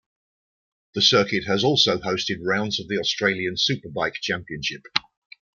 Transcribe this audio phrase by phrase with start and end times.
[0.95, 4.81] The circuit has also hosted rounds of the Australian Superbike Championship.